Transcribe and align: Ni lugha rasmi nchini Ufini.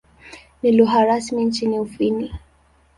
Ni 0.63 0.71
lugha 0.71 1.03
rasmi 1.05 1.45
nchini 1.45 1.79
Ufini. 1.79 2.33